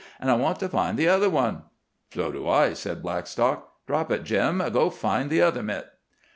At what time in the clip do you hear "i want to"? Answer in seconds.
0.31-0.67